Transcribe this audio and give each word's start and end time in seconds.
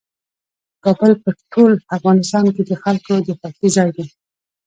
کابل 0.83 1.11
په 1.23 1.29
ټول 1.51 1.71
افغانستان 1.95 2.45
کې 2.55 2.63
د 2.69 2.71
خلکو 2.83 3.13
د 3.27 3.29
خوښې 3.39 3.67
ځای 3.75 3.89
دی. 3.95 4.05